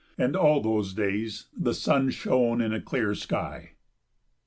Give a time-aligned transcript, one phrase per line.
[0.17, 3.73] And all those days the sun shone in a clear sky!